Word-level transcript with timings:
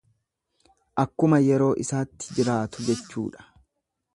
Akkuma 1.03 1.39
yeroo 1.47 1.69
isaatti 1.83 2.33
jiraatu 2.39 2.87
jechuudha. 2.89 3.47